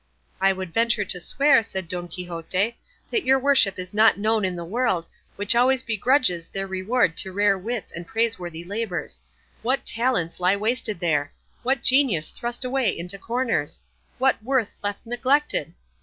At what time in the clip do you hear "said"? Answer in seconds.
1.61-1.87